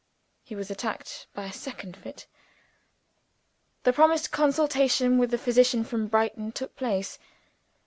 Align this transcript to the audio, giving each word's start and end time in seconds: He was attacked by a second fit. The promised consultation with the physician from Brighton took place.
He 0.43 0.55
was 0.55 0.71
attacked 0.71 1.27
by 1.35 1.43
a 1.45 1.51
second 1.53 1.95
fit. 1.95 2.25
The 3.83 3.93
promised 3.93 4.31
consultation 4.31 5.19
with 5.19 5.29
the 5.29 5.37
physician 5.37 5.83
from 5.83 6.07
Brighton 6.07 6.53
took 6.53 6.75
place. 6.75 7.19